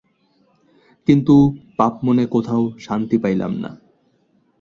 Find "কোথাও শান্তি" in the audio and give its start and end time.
2.25-3.17